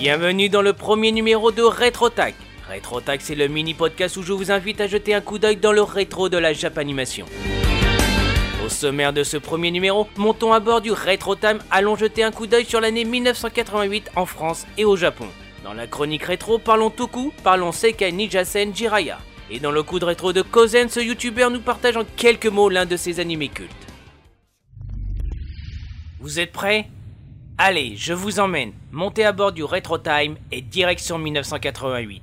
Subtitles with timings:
[0.00, 2.34] Bienvenue dans le premier numéro de RetroTac.
[2.70, 5.72] RetroTac, c'est le mini podcast où je vous invite à jeter un coup d'œil dans
[5.72, 7.26] le rétro de la Japanimation.
[8.64, 12.30] Au sommaire de ce premier numéro, montons à bord du Retro Time, allons jeter un
[12.30, 15.26] coup d'œil sur l'année 1988 en France et au Japon.
[15.64, 19.18] Dans la chronique rétro, parlons Toku, parlons Sekai Nijasen Jiraya.
[19.50, 22.70] Et dans le coup de rétro de Kozen, ce youtubeur nous partage en quelques mots
[22.70, 23.70] l'un de ses animés cultes.
[26.20, 26.88] Vous êtes prêts?
[27.62, 28.72] Allez, je vous emmène.
[28.90, 32.22] Montez à bord du Retro Time et direction 1988.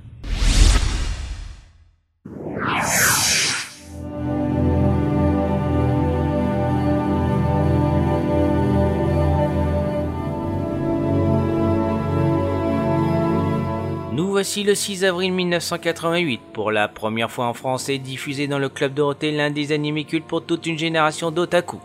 [14.12, 16.40] Nous voici le 6 avril 1988.
[16.52, 20.02] Pour la première fois en France est diffusé dans le Club Dorothée l'un des animés
[20.02, 21.78] cultes pour toute une génération d'otaku.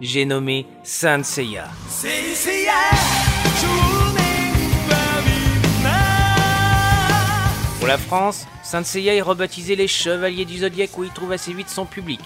[0.00, 1.68] J'ai nommé Saint Seiya.
[7.78, 11.52] Pour la France, Saint Seiya est rebaptisé les Chevaliers du Zodiaque où il trouve assez
[11.52, 12.20] vite son public.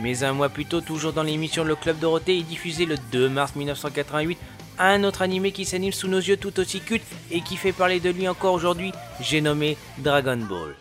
[0.00, 3.28] Mais un mois plus tôt, toujours dans l'émission Le Club Dorothée, est diffusé le 2
[3.28, 4.38] mars 1988
[4.80, 8.00] un autre animé qui s'anime sous nos yeux tout aussi culte et qui fait parler
[8.00, 10.74] de lui encore aujourd'hui, j'ai nommé Dragon Ball.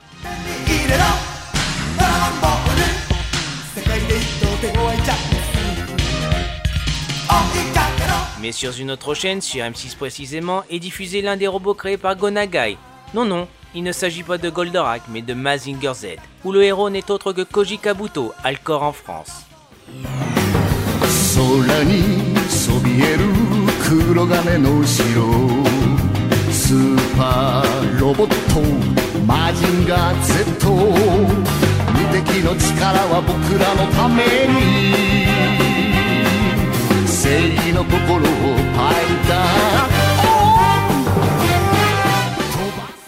[8.42, 12.16] Mais sur une autre chaîne, sur M6 précisément, est diffusé l'un des robots créés par
[12.16, 12.78] Gonagai.
[13.14, 16.06] Non, non, il ne s'agit pas de Goldorak, mais de Mazinger Z,
[16.46, 19.46] où le héros n'est autre que Koji Kabuto, Alcor en France.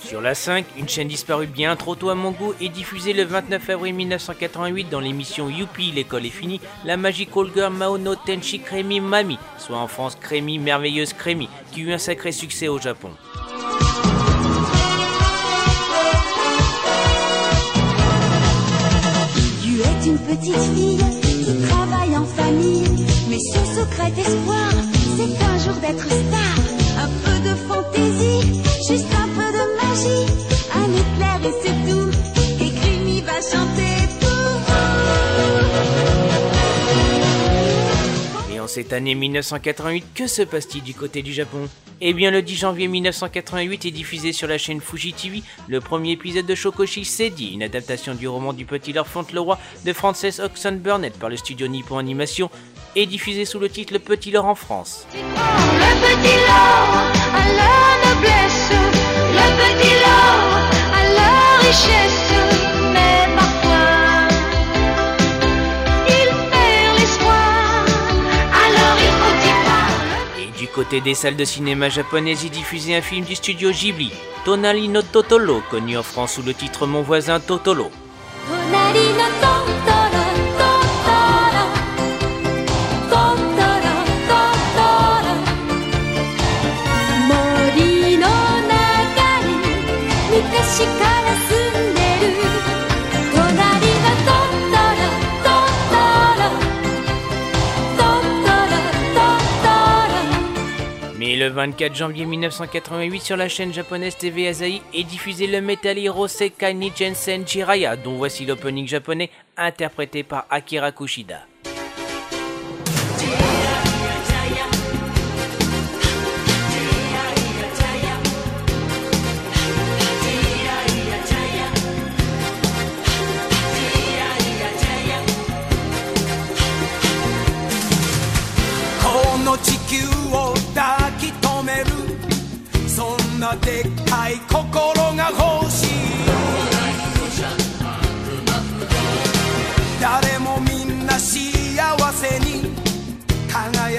[0.06, 3.24] Sur la 5, une chaîne disparue bien trop tôt à mon goût est diffusée le
[3.24, 9.00] 29 avril 1988 dans l'émission Youpi, l'école est finie, la magique Olga Maono Tenshi Kremi
[9.00, 13.10] Mami, soit en France Kremi, merveilleuse Kremi, qui eut un sacré succès au Japon.
[20.02, 20.98] Tu es une petite fille
[21.46, 22.84] qui travaille en famille,
[23.30, 24.72] mais son secret espoir,
[25.18, 26.58] c'est un jour d'être star,
[27.04, 29.42] un peu de fantaisie, juste un peu
[30.74, 32.10] un éclair et c'est tout.
[32.64, 36.21] Et Crimi va chanter pour en
[38.72, 41.68] cette année 1988, que se passe-t-il du côté du Japon?
[42.00, 46.12] Eh bien, le 10 janvier 1988 est diffusé sur la chaîne Fuji TV le premier
[46.12, 50.80] épisode de Shokoshi Sedi, une adaptation du roman du Petit Lord Fauntleroy de Frances Oxon
[50.82, 52.50] Burnett par le studio Nippon Animation,
[52.96, 55.06] et diffusé sous le titre Le Petit Lord en France.
[55.14, 58.72] Le petit Lord à la noblesse
[61.64, 62.11] et du
[70.74, 74.12] côté des salles de cinéma japonaises, il diffusait un film du studio Ghibli,
[74.46, 77.92] Tonali no Totolo, connu en France sous le titre Mon voisin Totolo.
[90.50, 91.21] Mais
[101.42, 106.28] le 24 janvier 1988 sur la chaîne japonaise TV Asahi est diffusé le Metal Hero
[106.28, 111.51] Sekai Nijensen Jiraya dont voici l'opening japonais interprété par Akira Kushida.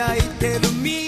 [0.02, 1.01] 輝い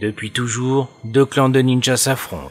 [0.00, 2.50] Depuis toujours, deux clans de ninjas s'affrontent.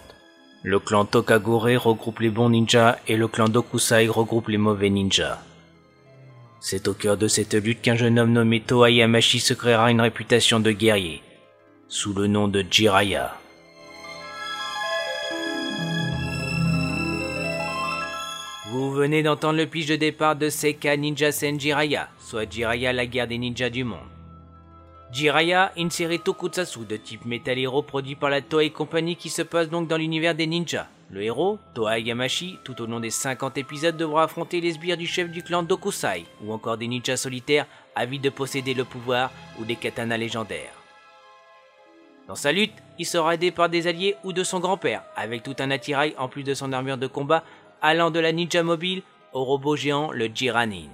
[0.62, 5.42] Le clan Tokagure regroupe les bons ninjas et le clan Dokusai regroupe les mauvais ninjas.
[6.60, 10.02] C'est au cœur de cette lutte qu'un jeune homme nommé Toa Yamashi se créera une
[10.02, 11.24] réputation de guerrier,
[11.88, 13.34] sous le nom de Jiraya.
[18.70, 23.08] Vous venez d'entendre le pitch de départ de Seika Ninja Sen Jiraya, soit Jiraya la
[23.08, 24.19] guerre des ninjas du monde.
[25.12, 29.42] Jiraya, une série tokusatsu de type Metal Hero produit par la Toei Company qui se
[29.42, 30.88] passe donc dans l'univers des ninjas.
[31.10, 35.08] Le héros, Toa Yamashi, tout au long des 50 épisodes devra affronter les sbires du
[35.08, 37.66] chef du clan Dokusai, ou encore des ninjas solitaires
[37.96, 40.76] avides de posséder le pouvoir ou des katanas légendaires.
[42.28, 45.56] Dans sa lutte, il sera aidé par des alliés ou de son grand-père, avec tout
[45.58, 47.44] un attirail en plus de son armure de combat,
[47.82, 49.02] allant de la ninja mobile
[49.34, 50.90] au robot géant le Jiranin.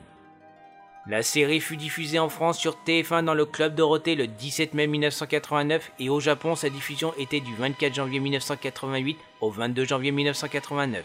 [1.08, 4.88] La série fut diffusée en France sur TF1 dans le Club Dorothée le 17 mai
[4.88, 11.04] 1989 et au Japon sa diffusion était du 24 janvier 1988 au 22 janvier 1989.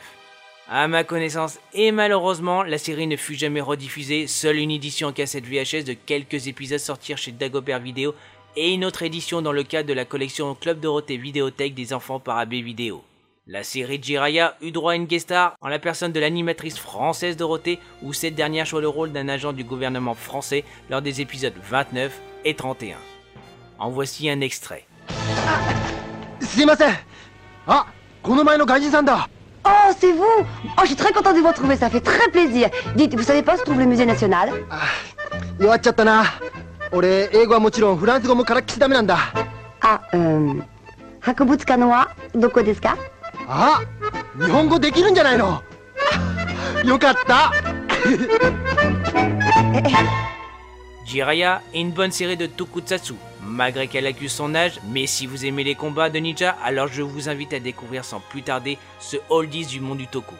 [0.71, 5.13] À ma connaissance et malheureusement, la série ne fut jamais rediffusée, seule une édition en
[5.13, 8.15] cassette VHS de quelques épisodes sortirent chez Dagobert Vidéo
[8.57, 12.21] et une autre édition dans le cadre de la collection Club Dorothée Vidéothèque des enfants
[12.21, 13.05] par AB Vidéo.
[13.53, 17.37] La série Jiraya eut droit à une guest star en la personne de l'animatrice française
[17.37, 21.55] Dorothée, où cette dernière joue le rôle d'un agent du gouvernement français lors des épisodes
[21.69, 22.97] 29 et 31.
[23.81, 24.87] En voici un extrait.
[27.67, 27.87] Ah,
[29.67, 30.25] Oh, c'est vous.
[30.39, 32.69] Oh, je suis très contente de vous retrouver, ça fait très plaisir.
[32.95, 34.51] Dites, vous savez pas où se trouve le musée national?
[34.71, 34.77] Ah,
[39.83, 40.55] ah euh...
[41.23, 42.97] Hakubutsuka no wa doko desu ka?
[43.50, 43.82] あ
[44.40, 45.62] 日本語できるんじゃないの
[46.84, 47.52] よかった
[51.06, 53.14] Jiraya est une bonne série de tokusatsu,
[53.44, 57.04] malgré qu'elle accuse son âge, mais si vous aimez les combats de ninja, alors je
[57.04, 60.34] vous invite à découvrir sans plus tarder ce oldies du monde du toku.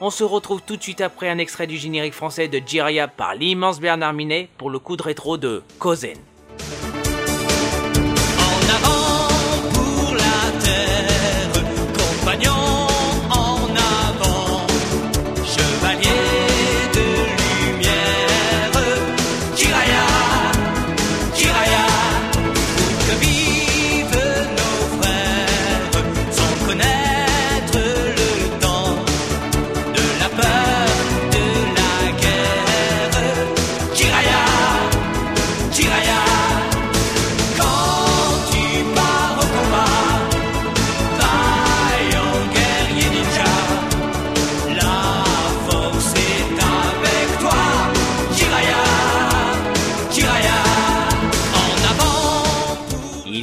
[0.00, 3.34] On se retrouve tout de suite après un extrait du générique français de Jiraya par
[3.34, 6.16] l'immense Bernard Minet pour le coup de rétro de Kozen.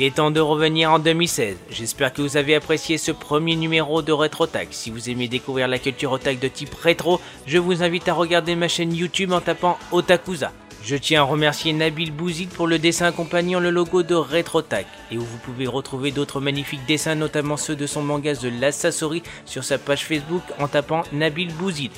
[0.03, 1.57] Il est temps de revenir en 2016.
[1.71, 4.67] J'espère que vous avez apprécié ce premier numéro de RetroTag.
[4.73, 8.57] Si vous aimez découvrir la culture otak de type rétro, je vous invite à regarder
[8.57, 10.51] ma chaîne YouTube en tapant Otakuza.
[10.83, 15.19] Je tiens à remercier Nabil Bouzid pour le dessin accompagnant le logo de RetroTag et
[15.19, 19.23] où vous pouvez retrouver d'autres magnifiques dessins, notamment ceux de son manga The Last Sassori
[19.47, 21.93] sur sa page Facebook en tapant Nabil Bouzid.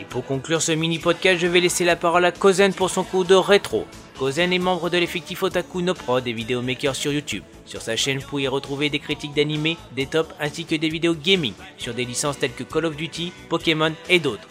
[0.00, 3.04] Et pour conclure ce mini podcast, je vais laisser la parole à Kozen pour son
[3.04, 3.86] coup de rétro.
[4.18, 7.44] Kozen est membre de l'effectif Otaku no Pro des vidéomakers sur YouTube.
[7.66, 11.14] Sur sa chaîne, vous pouvez retrouver des critiques d'animés, des tops ainsi que des vidéos
[11.14, 14.48] gaming sur des licences telles que Call of Duty, Pokémon et d'autres.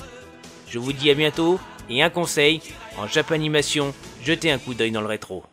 [0.69, 1.59] Je vous dis à bientôt
[1.89, 2.61] et un conseil,
[2.97, 3.93] en Japanimation,
[4.23, 5.43] jetez un coup d'œil dans le rétro.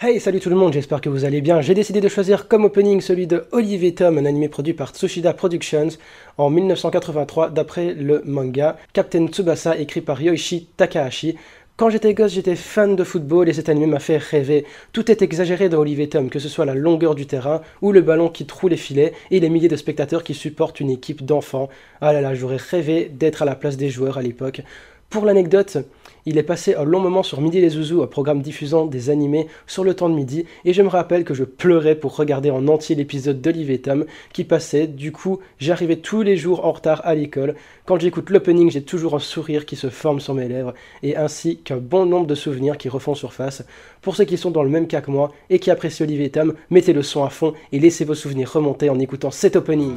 [0.00, 1.60] Hey, salut tout le monde, j'espère que vous allez bien.
[1.60, 5.32] J'ai décidé de choisir comme opening celui de Olivier Tom, un animé produit par Tsushida
[5.32, 5.90] Productions
[6.36, 11.36] en 1983 d'après le manga Captain Tsubasa écrit par Yoichi Takahashi.
[11.76, 14.64] Quand j'étais gosse, j'étais fan de football et cet animé m'a fait rêver.
[14.92, 18.00] Tout est exagéré dans Olivier Tom, que ce soit la longueur du terrain ou le
[18.00, 21.68] ballon qui troue les filets et les milliers de spectateurs qui supportent une équipe d'enfants.
[22.00, 24.62] Ah là là, j'aurais rêvé d'être à la place des joueurs à l'époque.
[25.10, 25.78] Pour l'anecdote,
[26.26, 29.46] il est passé un long moment sur Midi les Zouzous, un programme diffusant des animés
[29.66, 32.66] sur le temps de midi, et je me rappelle que je pleurais pour regarder en
[32.68, 34.86] entier l'épisode d'Olivier Tom qui passait.
[34.86, 37.54] Du coup, j'arrivais tous les jours en retard à l'école.
[37.84, 41.58] Quand j'écoute l'opening, j'ai toujours un sourire qui se forme sur mes lèvres, et ainsi
[41.58, 43.64] qu'un bon nombre de souvenirs qui refont surface.
[44.00, 46.54] Pour ceux qui sont dans le même cas que moi et qui apprécient Olivier Tom,
[46.70, 49.96] mettez le son à fond et laissez vos souvenirs remonter en écoutant cet opening.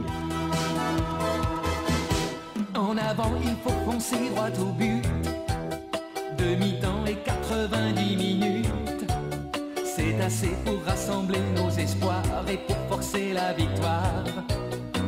[10.28, 14.26] Assez pour rassembler nos espoirs et pour forcer la victoire.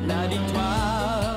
[0.08, 1.29] La victoire,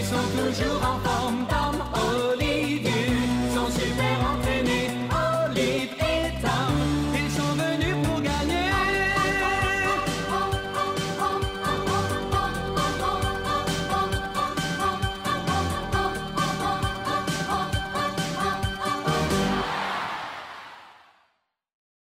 [0.00, 1.59] et sont toujours en forme.